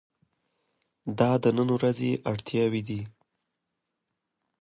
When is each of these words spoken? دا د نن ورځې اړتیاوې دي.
دا 1.19 1.31
د 1.43 1.45
نن 1.57 1.67
ورځې 1.77 2.11
اړتیاوې 2.31 2.81
دي. 2.87 3.01